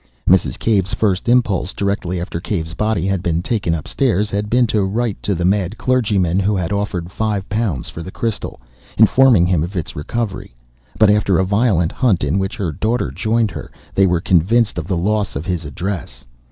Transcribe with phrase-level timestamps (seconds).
[0.27, 0.57] Mrs.
[0.57, 5.35] Cave's first impulse, directly Cave's body had been taken upstairs, had been to write to
[5.35, 8.59] the mad clergyman who had offered five pounds for the crystal,
[8.97, 10.55] informing him of its recovery;
[10.97, 14.87] but after a violent hunt in which her daughter joined her, they were convinced of
[14.87, 16.25] the loss of his address.